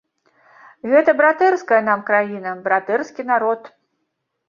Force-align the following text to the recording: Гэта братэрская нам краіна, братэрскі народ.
Гэта 0.93 1.15
братэрская 1.19 1.81
нам 1.91 1.99
краіна, 2.09 2.57
братэрскі 2.67 3.31
народ. 3.33 3.75